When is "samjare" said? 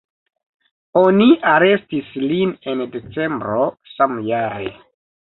3.95-4.77